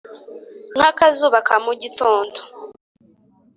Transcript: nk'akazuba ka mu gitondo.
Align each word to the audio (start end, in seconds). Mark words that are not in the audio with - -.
nk'akazuba 0.75 1.39
ka 1.47 1.55
mu 1.65 1.73
gitondo. 1.81 2.39